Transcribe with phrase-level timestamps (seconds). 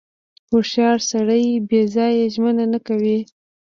[0.49, 3.19] •هوښیار سړی بې ځایه ژمنه نه کوي.